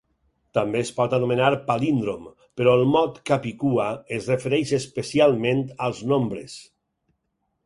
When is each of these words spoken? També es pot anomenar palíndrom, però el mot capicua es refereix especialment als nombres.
També 0.57 0.79
es 0.85 0.91
pot 0.99 1.11
anomenar 1.17 1.49
palíndrom, 1.67 2.23
però 2.61 2.73
el 2.79 2.87
mot 2.95 3.21
capicua 3.31 3.91
es 4.19 4.31
refereix 4.33 4.75
especialment 4.79 5.63
als 5.91 6.03
nombres. 6.15 6.59